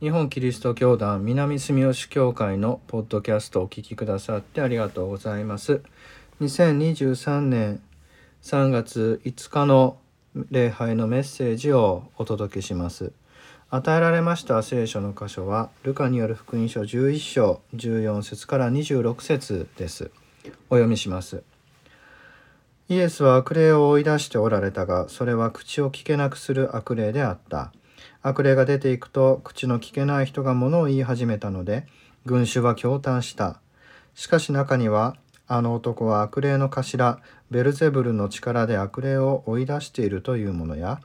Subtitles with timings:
[0.00, 5.82] 日本キリスト教団南住吉教会のポッドキャストをお聞きくださってありがとうございます。
[6.40, 7.82] 2023年
[8.42, 9.98] 3月5日の
[10.50, 13.12] 礼拝のメッセージをお届けします。
[13.68, 20.10] 与えられました聖書の箇所はルカによる福音書11章14節から26節です。
[20.70, 21.42] お読みします。
[22.88, 27.70] イエスは悪霊を追い出しておられたがそれは口を聞けなくする悪霊であった。
[28.22, 31.86] 悪霊が出ていくと口の聞けない人が物を言い始めたので
[32.26, 33.60] 群衆は驚嘆した。
[34.14, 35.16] しかし中には
[35.46, 37.20] あの男は悪霊の頭
[37.50, 41.00] ベルゼブルの力で悪霊を追い出しているというものや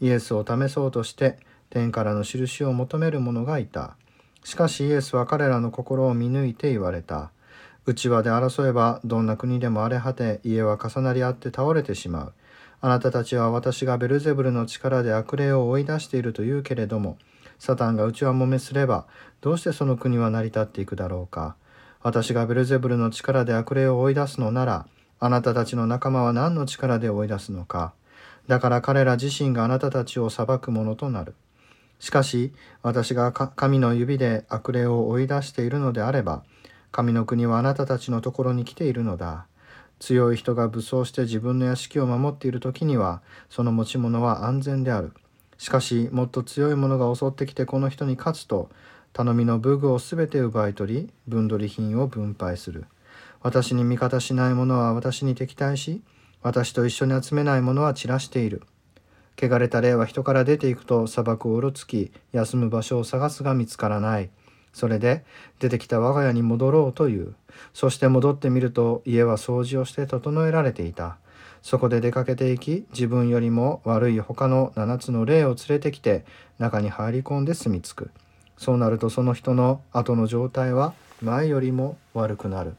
[0.00, 1.38] イエスを試そうとして
[1.70, 3.96] 天からの印を求める者がいた。
[4.44, 7.30] しかしイエスは彼らの心を見抜いて言われた。
[7.86, 12.32] 内輪で争えばどんな国でも荒れ果て家は重なり合って倒れてしまう。
[12.80, 17.18] あなたたちは私がベルゼブルの力で悪霊を追い出していると言うけれども、
[17.58, 19.06] サタンが内輪もめすれば、
[19.40, 21.56] どうしてその国は成り立っていくだろうか。
[22.02, 24.86] 私がベルゼブルの力で悪霊を追い出すのなら、
[25.18, 27.94] あなたたちの仲間は何の力で追い出すのか。
[28.46, 31.34] だから彼ら自身があなたたちを裁くものとなる。
[31.98, 36.44] しかし、私が神の指で悪霊を追い出しているのであれば、
[36.92, 39.46] 神の国はあなたたちのところに来ているのだ。
[39.98, 45.12] 強い人が武装して自分の屋敷を守っている時には、その持ち物は安全である。
[45.58, 48.68] しかし、もっと強い者が襲ってきてこの人に勝つと、
[49.12, 52.84] 頼みの武具をすべて奪い取り、分取り品を分配する。
[53.42, 56.02] 私に味方しない者は私に敵対し、
[56.42, 58.62] 私と一緒に集めない者は散らしている。
[59.40, 64.30] 汚れた霊は人から出ていくと砂漠をうろつき、休む場所を探すが見つからない。
[64.76, 65.24] それで
[65.58, 67.34] 出てきた我が家に戻ろうという。
[67.72, 71.16] そして戻ってみると家は掃除をして整えられていた。
[71.62, 76.26] そこで出かけていき自分よりも悪い他の7つの霊を連れてきて
[76.58, 78.10] 中に入り込んで住み着く。
[78.58, 82.76] そうなるとその人の後の状態は前よりも悪くなる。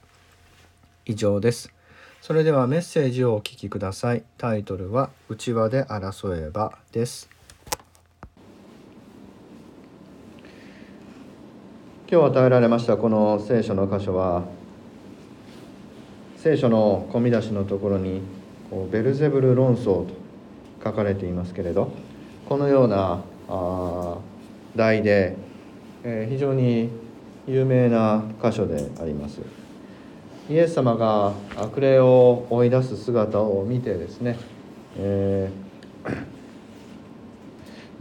[1.07, 1.73] 以上です。
[2.21, 4.23] それではメッセージをお聞きください。
[4.37, 7.36] タイトルは「内輪で争えば」です。
[12.09, 14.45] 今日与えられましたこの聖書の箇所は
[16.37, 18.21] 聖書の込み出しのところに
[18.69, 20.13] こうベルゼブル論争と
[20.81, 21.91] 書かれていますけれど
[22.47, 24.17] このようなあ
[24.77, 25.35] 題で、
[26.05, 26.89] えー、非常に
[27.45, 29.41] 有名な箇所であります。
[30.49, 34.37] イエス様が悪霊を追い出す姿を見てですね、
[34.97, 36.36] えー、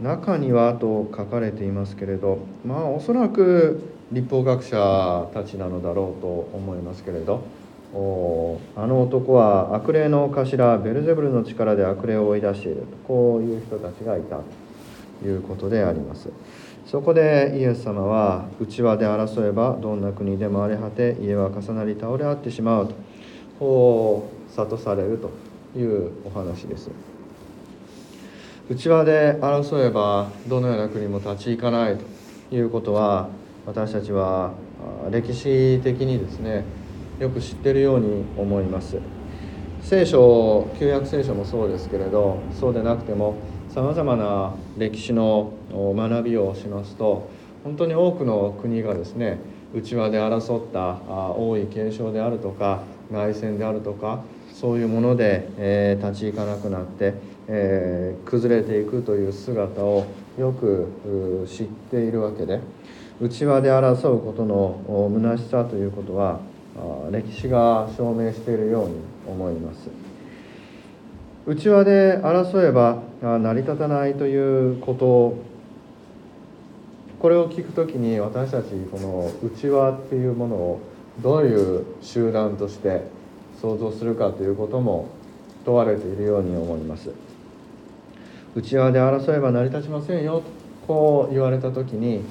[0.01, 3.81] 中にはと書かれていますけれどまあおそらく
[4.11, 7.43] 立法学者たちなのだろうと思いますけれど
[7.93, 14.39] あの男は悪霊の頭ベルゼブルの力で悪霊を追い出しているとこういう人たちがいた
[15.21, 16.29] ということであります。
[16.85, 22.95] そこでイエス様は内輪で争えばどんな国でも荒れ果て家は重なり倒れ合ってしまうと
[23.59, 25.31] こう諭されると
[25.77, 26.89] いうお話です。
[28.69, 31.97] 内輪で争えばどのような国も立ち行かない
[32.49, 33.29] ということは
[33.65, 34.51] 私たちは
[35.09, 36.65] 歴史的にですね
[37.17, 38.97] よく知ってるように思います。
[39.81, 43.37] 聖書旧約聖書もそうですけれどそうでなくても
[43.69, 47.29] さまざまな歴史の学びをしますと
[47.63, 49.39] 本当に多くの国がですね
[49.73, 50.99] 内輪で争った
[51.31, 54.23] 王位継承であるとか内戦であるとか
[54.53, 57.13] そういうもので、えー、立ち行かなくなって、
[57.49, 60.05] えー、崩れていくという姿を
[60.37, 62.59] よく知っているわけで
[63.21, 66.39] 内輪で争うことの虚しさということは
[67.11, 68.95] 歴史が証明しているように
[69.27, 69.89] 思います。
[71.47, 75.37] 内輪で争えば成り立たないということ
[77.19, 80.81] これを聞くときに私たちこの内輪っていうものを
[81.21, 83.07] どういう集団として
[83.61, 85.07] 想像するかということも
[85.65, 87.26] 問われているように思います。
[88.57, 90.45] 内輪で争えば成り立ちませんよと
[90.87, 92.23] こう言われた時に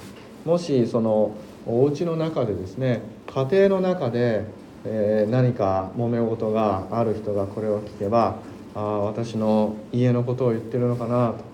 [0.45, 4.45] もしそのお家の中でですね家庭の中で、
[4.85, 8.39] え何か揉め事がある人がこれを聞けば
[8.75, 11.45] あ私の家のことを言ってるのかなと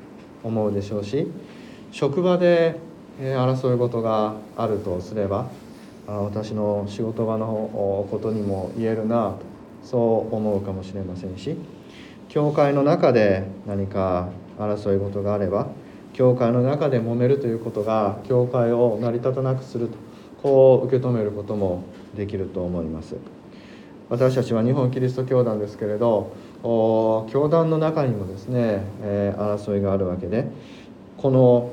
[0.43, 1.27] 思うでしょうし
[1.91, 2.79] 職場で、
[3.21, 5.51] え争い事があるとすれば
[6.07, 9.39] あ私の仕事場のことにも言えるなと
[9.83, 11.57] そう思うかもしれませんし
[12.29, 15.69] 教会の中で何か争い事があれば
[16.13, 19.97] 教会の中で揉めるということが教会を成り立たなくすると
[20.43, 21.85] こう受け止めることも
[22.15, 23.17] できると思います。
[24.09, 30.49] 私たちは日本キリスト教団ですけれど教団の中にもですね、え、争いがあるわけで
[31.17, 31.71] この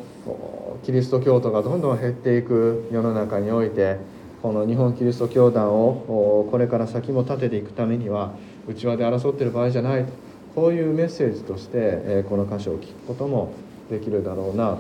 [0.84, 3.98] キリスト教徒がどんどん減っていく世の中において
[4.42, 8.32] この日本キリスト教団をこれから先も立てていくためには
[8.68, 10.29] 内輪で争ってる場合じゃないと。
[10.60, 13.54] こういうメッセージとしてこの箇所を聞くことも
[13.90, 14.80] できるだろうなと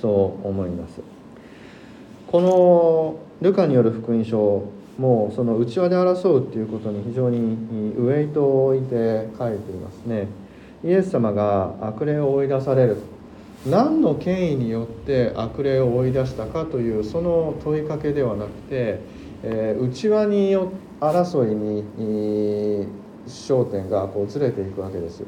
[0.00, 1.02] そう思います。
[2.26, 4.66] このルカによる福音書
[4.96, 7.36] もうその内輪で争うっていうことに非常に
[7.98, 10.28] ウェイトを置いて書いていますね。
[10.82, 12.96] イエス様が悪霊を追い出される
[13.66, 19.00] 何の権威によって悪霊を追い出したかというその問いかけではなくて、
[19.42, 25.24] えー、内輪によ争いに焦点がこうずれていくわけです。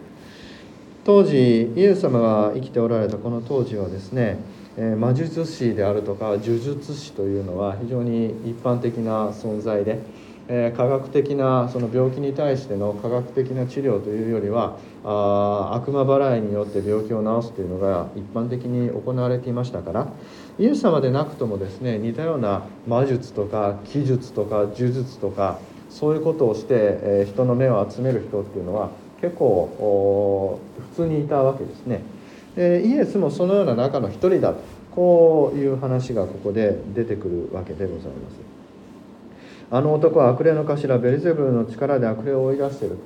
[1.06, 4.38] 当時イエス様が生きておられたこの当時はですね
[4.98, 10.00] 魔術師であるとか呪術師というのは非常に一般的な存在で
[10.76, 20.08] 科学的なその病気に対しての科学的な治療というよりはあ悪魔払いによって病気を治すというのが一般的に行われていましたから
[20.58, 25.58] イエス様でなくともですね似たような魔術とか奇術とか呪術とか
[25.98, 28.90] そういうことをして、え人の目を集める人っていうのは
[29.22, 30.60] 結構
[30.90, 32.02] 普通にいたわけですね。
[32.54, 34.60] でイエスもそのような中の一人だと
[34.94, 38.36] こういう話がここで出てくるわけでございます。
[39.70, 42.98] あの男は悪霊の頭ベルゼブルの力で悪霊を追い出している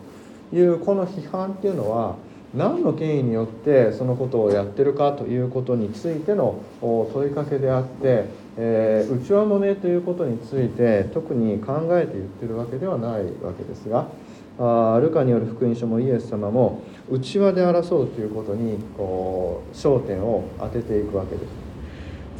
[0.50, 2.16] というこの批判っていうのは
[2.54, 8.24] 何の権威によってそのことをやってるかということについての問いかけであって、
[8.62, 14.08] え、内輪もめということについて特に考えて言ってるわけではないわけですが
[14.58, 21.70] あルカによる福音書もイエス様も内輪で争うということにこう焦点を当てていくわけです。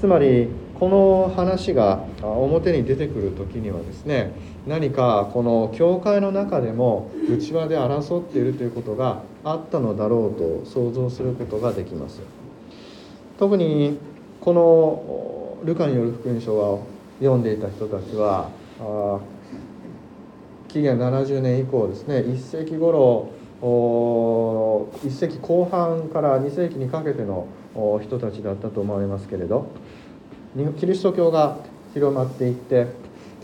[0.00, 4.32] つまりこの話が表に出てくる時にはですね
[4.66, 12.20] 何かこの教会の中でも内輪で争っているということがあったのだろうと想像することができます
[13.38, 13.98] 特に
[14.40, 16.86] このルカによる福音書を
[17.18, 18.50] 読んでいた人たちは
[20.68, 23.30] 紀元70年以降ですね1世紀頃
[23.60, 27.46] 1世紀後半から2世紀にかけての
[28.02, 29.70] 人たちだったと思われますけれど
[30.78, 31.58] キリスト教が
[31.92, 32.86] 広まっていって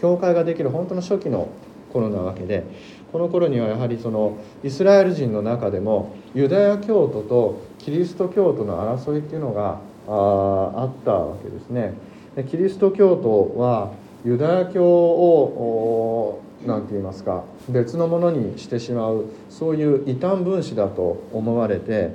[0.00, 1.48] 教会ができる本当の初期の
[1.92, 2.64] 頃なわけで
[3.12, 11.94] この頃にはやはりそのイスラエル人の中でもユダヤ教徒とキリスト教徒の争いっていうのがああったわけですね。
[12.36, 13.92] でキリスト教徒は
[14.22, 22.10] ユダヤ教を何て言いますか別のものにしてしまうそういう異端分子だと思われて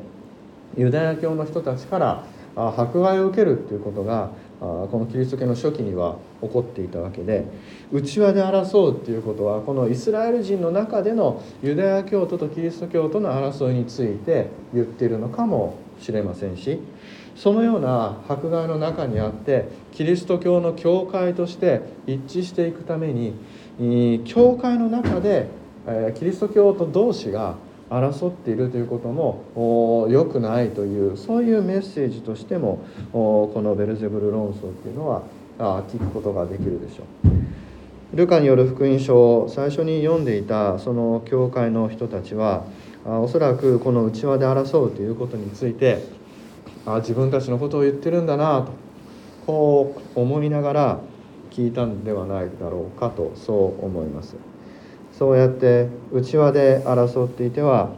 [0.78, 2.24] ユダヤ教の人たちから
[2.56, 4.30] 迫害を受けるっていうことが
[4.60, 7.46] このキリスト教の初期には起こっていたわけで
[7.92, 16.80] 内輪で争うっていうことはこのイスラエル人の中でのユダヤ教徒とキリスト教徒の争いについて言っているのかもしれませんし
[17.36, 23.34] そのような迫害の中にあってキリスト教の教会として一致していくために
[24.26, 25.48] 教会の中で
[26.16, 27.56] キリスト教徒同士が
[27.90, 32.80] 争っているということも良くないというそういうメッセージとしても
[33.12, 35.24] このベルゼブル論争っていうのは
[35.59, 38.18] 聞くことができるでしょう。
[38.18, 42.65] ルカによる福音書を最初に読んでいたその教会の人たちは
[43.06, 46.03] おそらくこの内輪で争うということについて
[46.86, 48.74] あ自分たちのことを言ってるんだなと
[49.48, 51.00] こう思いながら
[51.51, 54.36] 聞いたんではないだろうかとそう思います。
[55.13, 57.91] そうやって内輪で争っていては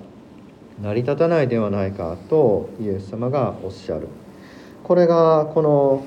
[0.82, 4.08] 成り立たないではないかとイエス様がおっしゃる
[4.84, 6.06] これがこの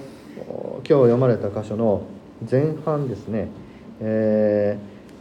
[0.87, 2.03] 日読まれた箇所の
[2.51, 3.49] 前半ですね、
[4.01, 4.79] え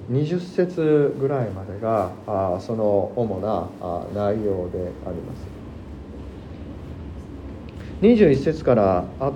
[0.09, 5.55] ー、20節ぐらいまでがあその主なあ内容であります。
[8.01, 9.31] 21節からあ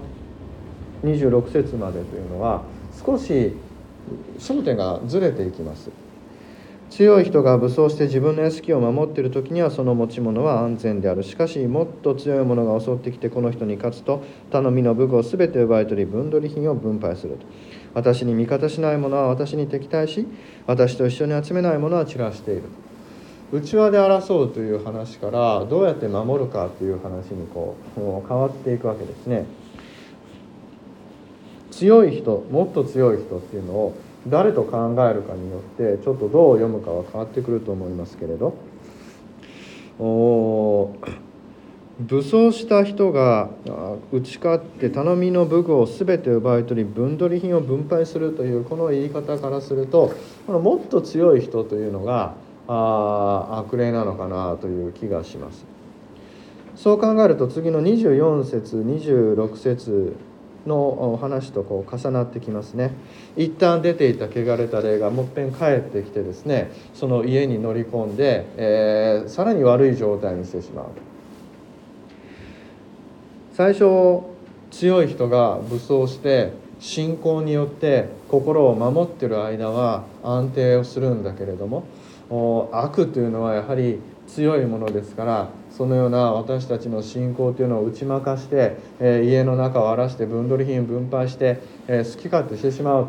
[1.04, 2.64] 26節までというのは
[3.06, 3.54] 少し
[4.38, 5.90] 焦点がずれていきます。
[6.90, 11.24] 強い人が武装して自分の屋敷を守っている時にはその持ち物は安全である。
[11.24, 17.46] しかしもっと強い者が襲ってきてこの人に勝つと頼みの武具を全て奪い取り分取り品を分配すると。
[17.94, 20.28] 私に味方しない者は私に敵対し
[20.66, 22.64] 私と一緒に集めない者は散らしている。
[23.52, 29.46] 内輪で争うという話からどうやって守るかという話にこう変わっていくわけですね。
[31.72, 33.96] 強い人もっと強い人っていうのを
[34.28, 35.62] 誰と考えるかによっ
[35.98, 38.58] てちょっとどう読むかは変わってくると思いますけれど
[42.00, 43.50] 武装した人が
[44.12, 50.14] 打ち勝って頼みの武具を全て奪い取り分取り品を分配するというこの言い方からすると
[50.48, 52.36] このもっと強い人というのが
[52.68, 55.66] あ悪霊なのかなという気がします。
[56.76, 60.16] そう考えると次の24節26節
[60.66, 62.92] の話とこう重なってきますね。
[63.38, 70.86] 一旦出ていた汚れた霊がもっぺん帰ってきてですねその家に乗り込んで、えー、さらに悪い状態にしてしまう。
[73.54, 74.24] 最初
[74.72, 81.84] 強い人が武装して信仰によって心を守ってる間は安定をするんだけれども
[82.72, 84.00] 悪というのはやはり
[84.36, 93.08] 強いものですからそのような私たちの信仰というのを打ち負かして、え家の中を荒らして分取り品分配して、え好き勝手してしまう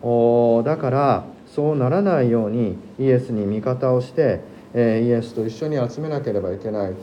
[0.00, 0.62] と。
[0.62, 4.40] だからそうならないようにイエスに味方をして、
[4.72, 6.94] えイエスと一緒に集めなければいけない。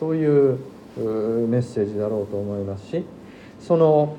[0.00, 0.58] そういう
[0.96, 3.04] メッセージだろうと思いますし
[3.60, 4.16] その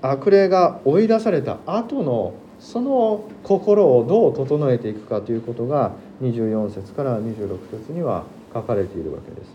[0.00, 9.54] 悪霊が追い出された後のその心をどう整えていくかということが24節から26節には書かれているわけです。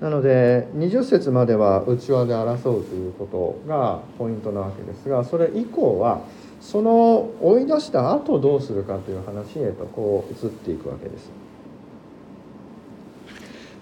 [0.00, 6.20] なので20節までは内輪で争うということがポイントなわけですがそれ以降は
[6.60, 11.30] その追い出した後どうするかという話へとこう移っていくわけです。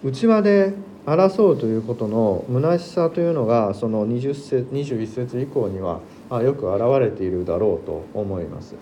[0.04, 0.73] 内輪で
[1.04, 8.75] 争うということの虚しさというのがその20節21節以降にはあよく現れているだろうと思います。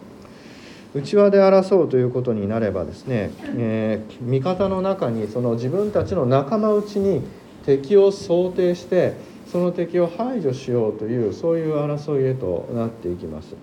[0.94, 7.22] 内輪で争うということになればですね、えー、味方の中にその自分たちの仲間内に
[7.66, 9.14] 敵を想定して
[9.50, 13.54] その敵を排除しようというそういう争いへとなっていきます。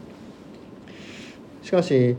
[1.64, 2.18] しかし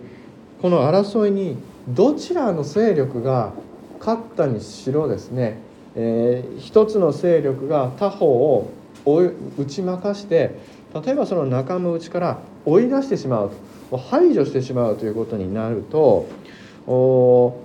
[0.63, 1.57] この争いに
[1.89, 3.53] どちらの勢力が
[3.99, 5.59] 勝ったにしろですね、
[5.95, 8.71] えー、一つの勢力が他方を
[9.05, 10.59] 打ち負かして
[10.95, 13.51] 例えばその仲間内から追い出してしまう
[13.97, 16.29] 排除してしまうということになると
[16.87, 17.59] も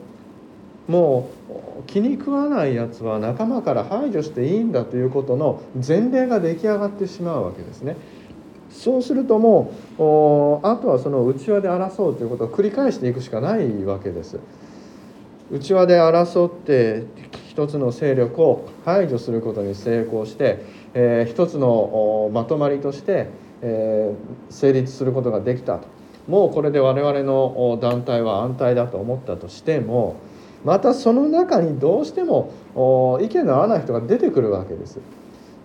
[1.50, 7.98] う気に食わないやつは仲間から排除していいんだということの前例が出来上がってしまうわけですね。
[8.70, 14.40] そうするともうあとはその内輪で争うということを繰り返していくしかないわけです。
[15.52, 17.04] 内輪で争って
[17.58, 23.30] 一つの勢力を排除することに成功して、えー、一つのまとまりとして、
[23.64, 25.88] えー、成立することができたと
[26.28, 30.18] もうこれで我々の団体は安泰だと思ったとしても
[30.64, 32.54] またその中にどうしても
[33.24, 35.00] 意見の合わない人が出てくるわけです。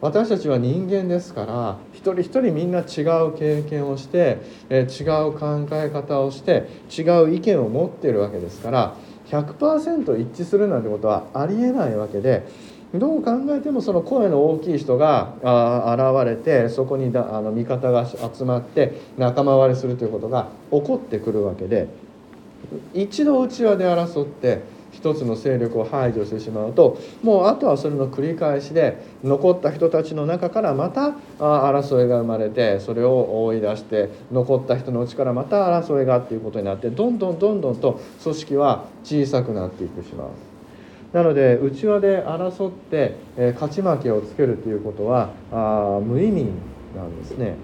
[0.00, 8.96] 私たちは人間ですから一人一人みんな違う経験をして、え違う考え方をして違う意見を持っているわけですから
[9.32, 12.46] 100%一致するなんてことはありえないわけで
[12.94, 21.88] どう考えてもその声の大きい人が現れてそこにだあの味方が集まって仲間割れするということが起こってくるわけで
[22.92, 24.60] 一度内輪で争って
[24.92, 40.28] 一つの勢力を排除してしまうともうあとはそれの繰り返しで残った人たちの中からまた争いが生まれてそれを追い出して残った人のうちからまた争いがっていうことになってどんどんどんどんと組織は小さくなっていってしまう。
[41.12, 43.16] なので内輪で争って、
[43.52, 45.30] 勝ち負けをつけるということは
[46.00, 46.46] 無意味
[46.96, 47.56] なんですね。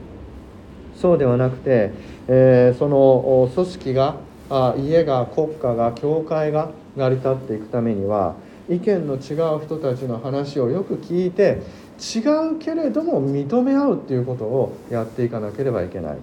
[0.95, 1.93] そうではなくて、
[2.27, 4.17] えー、その組織が
[4.51, 8.35] あ家が国家が教会が成り立っていくためには
[8.69, 11.63] 意見の違う人たちの話をよく聞いて
[11.99, 12.21] 違
[12.55, 16.19] うけれども認め合うっていうことをやっていかなければいけない。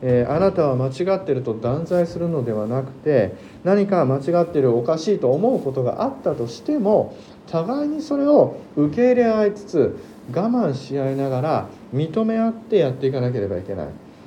[0.00, 3.34] えー、あなたは間違ってると断罪するのではなくて
[3.64, 7.16] 何か間違ってるおかしいと思うことがあったとしても
[7.48, 9.98] 互いにそれを受け入れ合いつつ
[10.32, 13.86] 我慢し合いながら認め合ってやっていかなければいけない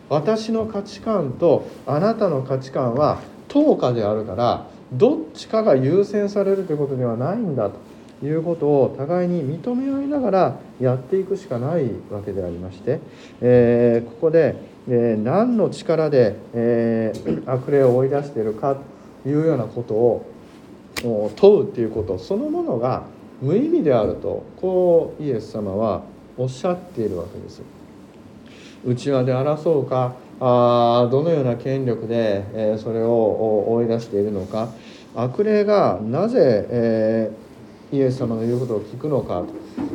[0.10, 13.00] 私の価値観とあなたの価値観は等価であるからどっちかが優先されるということではないんだということを互いに認め合いながらやっていくしかないわけでありまして、
[13.42, 14.56] えー、ここで、
[14.88, 18.78] えー、何の力で、えー、悪霊を追い出しているか
[19.24, 20.26] というようなことを
[21.36, 23.04] 問うということそのものが
[23.42, 26.04] 無意味であるとこうイエス様は
[26.38, 27.62] おっしゃっているわけです。
[28.86, 34.70] 内輪で争うかあどのような権力で、えそれを追い出しているのか。
[35.14, 37.32] 悪霊がなぜ、え
[37.92, 39.44] イエス様の言うことを聞くのか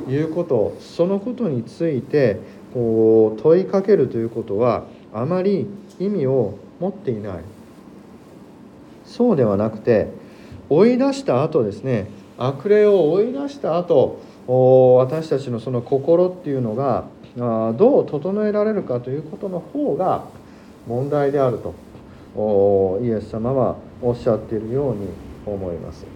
[0.07, 2.41] ということそのことについて
[2.75, 5.67] こう問いかけるということはあまり
[5.99, 7.39] 意味を持っていない。
[9.07, 10.09] そうではなくて
[10.69, 17.05] 追い出した後ですね悪霊を追い出した後私たちのその心っていうのが
[17.37, 20.25] どう整えられるかということの方が
[20.87, 21.75] 問題であると
[23.03, 25.09] イエス様はおっしゃっているように
[25.47, 26.07] 思います。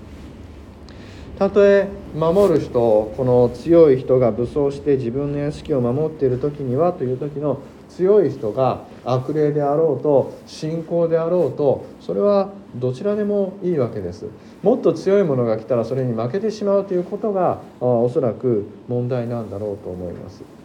[1.39, 14.27] たとえ守る人この強い人が武装して自分の屋敷を守っている時にはという時の強い人が悪霊であろうと信仰であろうとそれはどちらでもいいわけです。
[14.62, 20.60] もっと強いものが来たらそれに負けてしまうということがおそらく問題なんだろうと思います。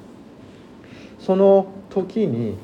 [1.26, 2.56] その時に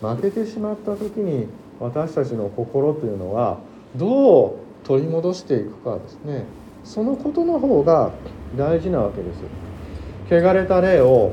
[0.00, 1.48] 負けてしまった時に
[1.80, 3.58] 私たちの心というのは
[3.96, 4.46] ど
[4.84, 6.44] う取り戻していくかですね。
[6.84, 8.12] そのことの方が
[8.56, 10.42] 大事なわけです。
[10.44, 11.32] 汚れた霊を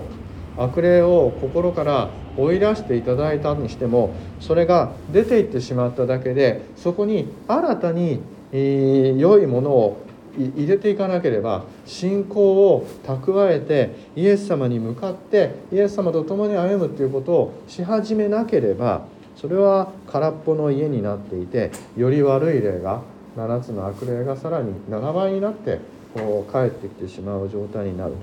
[0.58, 10.03] 悪霊を心から追い出していただいたにしてもそれが出ていってしまっただけでそこに新たに、良いものを
[10.38, 23.02] 入れていかなければ信仰を蓄えてイエス様に向かってイエス様と共に歩むということをし始めなければそれは空っぽの家になっていてより悪い霊が
[23.38, 25.80] 7つの悪霊がさらに7倍になって
[26.14, 28.14] こう帰ってきてしまう状態になる。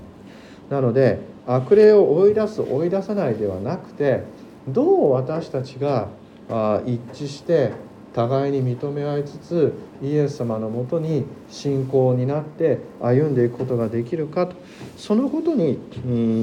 [0.68, 4.22] なので悪霊を追い出す追い出さないではなくて
[4.68, 6.08] どう私たちが
[6.86, 7.72] 一致して
[8.14, 14.56] 互いに認め合いつつイエス様のもとに信仰になって歩んでいくことができるかと
[14.96, 15.78] そのことに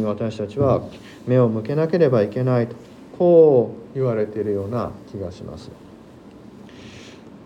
[0.06, 0.84] 私たちは
[1.26, 2.76] 目を向けなければいけないと
[3.18, 5.72] こう言われているような気がします。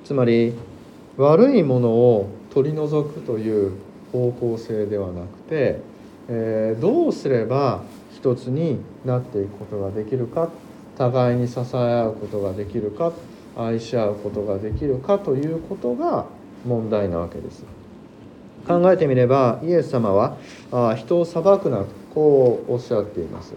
[0.03, 0.53] つまり
[1.17, 3.73] 悪いものを取り除くという
[4.11, 5.79] 方向性ではなくて、
[6.27, 10.49] えー、どうすれば一つになっていくことができるか
[10.97, 13.13] 互いに支え合うことができるか
[13.57, 16.25] 愛し合うことができるかということが
[16.65, 17.65] 問題なわけです。
[18.67, 20.37] 考えてみればイエス様は
[20.71, 23.53] あ人を裁くなとこうおっしゃっています。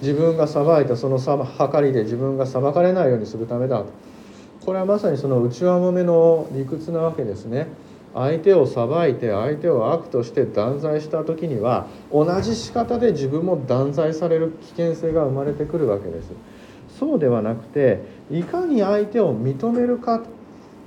[0.00, 3.86] 自分が裁いたその計りで自分が裁かれないようにするためだと。
[4.66, 7.68] これはまさにその内輪もめの理屈なわけですね。
[8.14, 16.30] 相手を裁いて相手を悪として断罪した時には同じ仕方で自分も断罪される危険性が生まれてくるわけです。
[17.02, 17.98] そうではなくて
[18.30, 20.22] いかに相手を認めるか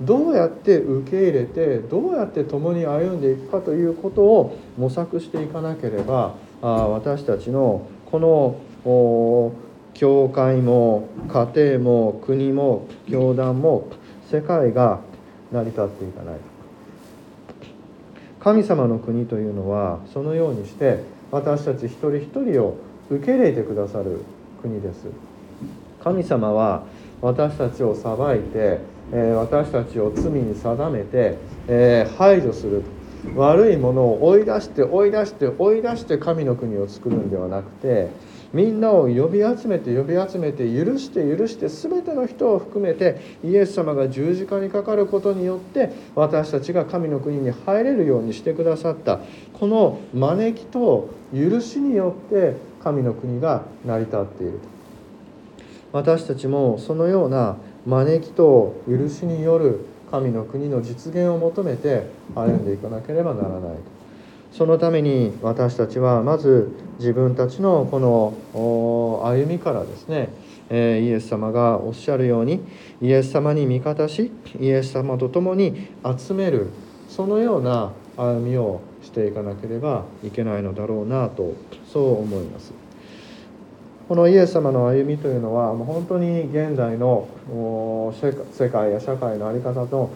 [0.00, 9.52] どうやって受け入れてどうやって共に歩んでいくかということを模索していかなければあ私たちのこの
[9.92, 13.88] 教会も家庭も国も教団も
[14.30, 15.00] 世界が
[15.52, 16.34] 成り立っていかない。
[18.40, 22.78] 神様の国というのはそのようにして私たち一人一人を
[23.10, 24.20] 受け入れてくださる
[24.62, 25.08] 国です。
[26.06, 26.84] 神様は
[27.20, 28.78] 私たちを裁いて、
[29.12, 32.84] え私たちを罪に定めて、え排除する。
[33.34, 38.08] 悪いものを追い出して追い出して追い出して神の国を作るんではなくて
[38.52, 49.18] みんなを呼び集めて呼び集めて許して許して全ての人を含めてイエス様が十字架にかかることによって私たちが神の国に入れるようにしてくださった。
[49.54, 54.60] この招きと許しによって神の国が成り立っている
[55.92, 63.78] 私たちもそのような招きと許しによる神の国の実現を求めて歩んでいかなければならない
[64.52, 70.28] そのために私たちはまず自分たちのこの歩みからですね
[70.70, 70.74] イ
[71.10, 72.60] エス様がおっしゃるように
[73.00, 76.70] イエス様に味方しイエス様と共に集める
[77.08, 81.54] そのような歩みをしていかなければいけないのだろうなと
[81.92, 82.85] そう思います。
[84.08, 87.26] このイエス様の歩みというのはもう本当に現代の
[88.52, 90.10] 世界や社会の在り方と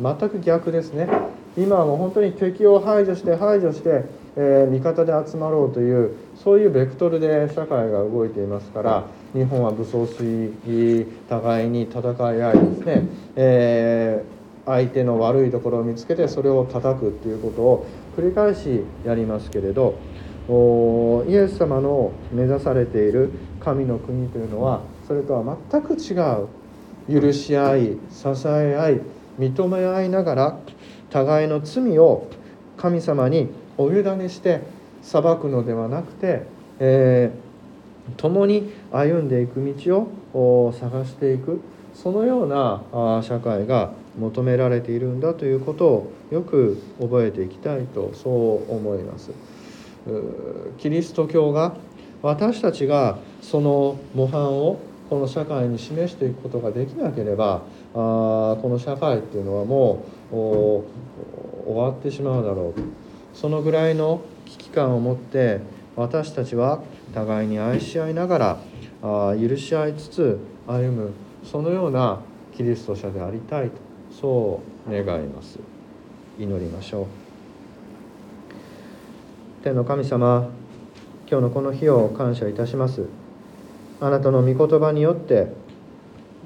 [0.00, 1.08] 全く逆ですね。
[1.56, 4.04] 今はもう本当に敵を排除して排除して、
[4.36, 12.00] えー、味方で集まろうというそういうベクトルで社会が動いていますから日本は武装水互いに戦
[12.34, 13.02] い合いですね、
[13.36, 17.86] えー、相手の悪いところを見つけてそれを叩くっていうことを
[18.18, 19.94] 繰り返しやりますけれど
[20.48, 23.30] イエス様の目指されている
[23.60, 26.14] 神の国というのはそれとは全く違
[27.18, 29.00] う許し合い支え合い
[29.38, 30.58] 認め合いながら
[31.10, 32.28] 互いの罪を
[32.76, 34.62] 神様にお委ねして
[35.02, 36.42] 裁くのではなくて、
[36.78, 41.60] えー、共に歩んでいく道を探していく
[41.94, 49.30] そのような社会が求められているんだということをよく覚えていきたいとそう思います。
[50.78, 51.76] キリスト教が
[52.22, 57.62] 私たちがその模範をこの社会に示していくことができなければ
[57.94, 62.80] あこの社会っていうのはもう終わってしまうだろう。
[62.80, 62.80] と
[63.34, 65.60] そのぐらいの危機感を持って
[65.94, 66.82] 私たちは
[67.14, 68.58] 互いに愛し合いながら
[69.02, 71.12] あ許し合いつつ歩む
[71.44, 72.20] そのような
[72.56, 73.76] キリスト者でありたいと
[74.10, 75.58] そう願います。
[76.38, 77.25] 祈りましょう。
[79.66, 80.48] 天の神様
[81.28, 83.06] 今日のこの日を感謝いたします。
[84.00, 85.48] あなたの御言葉によって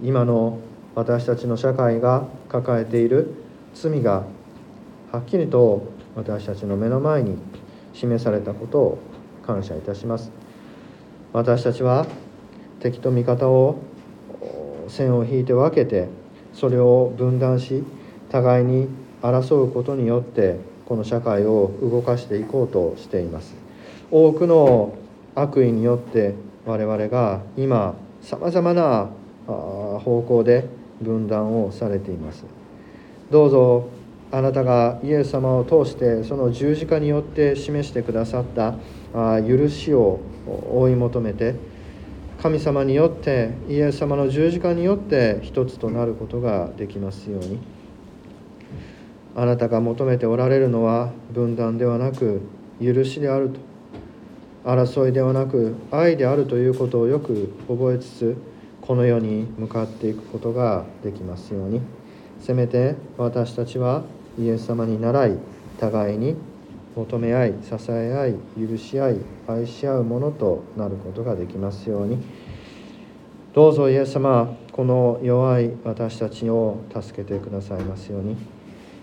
[0.02, 0.58] 今の
[0.94, 3.34] 私たちの社会が抱えている
[3.74, 4.24] 罪が
[5.12, 7.36] はっきりと私たちの目の前に
[7.92, 8.98] 示されたことを
[9.46, 10.32] 感謝いたします。
[11.34, 12.06] 私たちは
[12.78, 13.82] 敵と味方を
[14.88, 16.08] 線を引いて分けて
[16.54, 17.84] それを分断し
[18.30, 18.88] 互いに
[19.20, 20.58] 争うことによって
[20.90, 23.54] この社会を動かしていこうとしています。
[24.10, 24.96] 多くの
[25.36, 26.34] 悪意によって
[26.66, 29.08] 我々が今さまざまな
[29.46, 30.66] 方向で
[31.00, 32.44] 分断をされています。
[33.30, 33.88] どうぞ
[34.32, 38.74] あなたがイエス様を通してその十字架によって示してくださった
[39.42, 40.18] 許しを
[40.72, 41.54] 追い求めて
[42.42, 47.79] 神様によってイエス様の十字架によって一つとなることができますように。
[49.34, 52.40] あなたが求めておられるのは分断ではなく
[52.82, 53.70] 許しであると。
[54.64, 58.36] 争いではなく愛であるということをよく覚えつつ
[58.82, 61.80] この世に向かっていくことができますように。
[62.40, 64.02] せめて私たちは
[64.38, 65.38] イエス様に倣い
[65.78, 66.36] 互いに
[66.96, 69.16] 求め合い支え合い許し合い
[69.46, 72.18] 愛し合うものとなることができますように。
[73.52, 78.59] どうぞイエス様この弱い私たちを助けてくださいますように。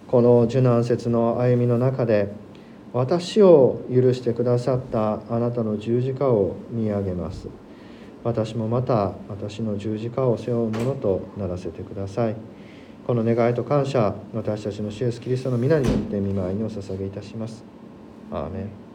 [0.08, 2.32] この受難節の歩みの中で
[2.94, 7.50] 私を許してくださったあなたの十字架を見上げます。
[8.24, 12.36] 私もまた私の十字架を背負うものとならせてください。
[13.06, 17.64] この願いと感謝私たちの主イエスキリストの皆によって見舞いにお捧げいたします。
[18.32, 18.87] アーメン。